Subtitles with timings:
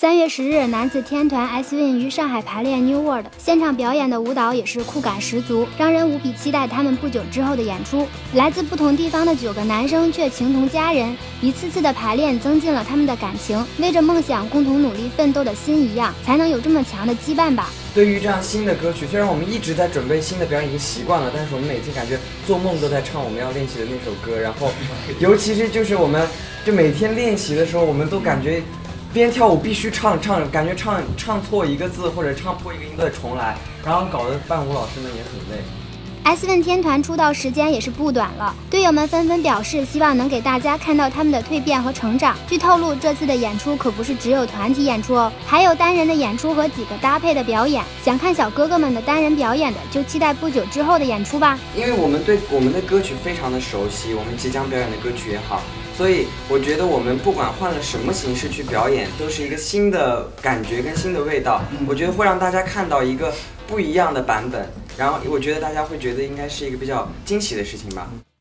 [0.00, 8.08] 三月十日，男子天团 S Win 于上海排练 New World，现场表演的舞蹈也是酷感十足，让人无比期待他们不久之后的演出。
[8.32, 17.68] 来自不同地方的九个男生却情同家人，一次次的排练增进了他们的感情，为着梦想共同努力奋斗的心一样，才能有这么强的羁绊吧。
[17.94, 24.70] 对于这样新的歌曲，虽然我们一直在准备新的表演，已经习惯了，但是我们每次感觉做梦都在唱我们要练习的那首歌，然后，
[25.18, 26.26] 尤其是就是我们
[26.64, 28.62] 就每天练习的时候，我们都感觉。
[29.12, 35.64] 边跳舞必须唱唱，感觉唱唱错一个字或者唱破一个音都得重来，然后搞得伴舞老师们也很累。
[36.22, 42.36] S 问天团出道时间也是不短了，队友们纷纷表示希望能给大家看到他们的蜕变和成长。
[42.46, 47.82] 据透露，这次的演出可不是只有团体演出哦，还有单人的演出和几个搭配的表演。
[48.04, 51.58] 想看小哥哥们的单人表演的，就期待不久之后的演出吧。
[51.76, 55.62] 因为我们对我们的歌曲非常的熟悉，我们即将表演的歌曲也好。
[55.96, 61.60] 所以我觉得我们不管换了什么形式去表演，都是一个新的感觉跟新的味道。
[61.88, 63.32] 我觉得会让大家看到一个
[63.66, 68.10] 不一样的版本，然后我觉得大家会觉得应该是一个比较惊喜的事情吧。